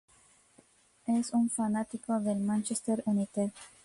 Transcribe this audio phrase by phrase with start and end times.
[1.05, 3.51] Es un fanático del Manchester United.